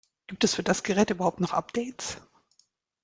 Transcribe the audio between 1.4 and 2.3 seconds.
noch Updates?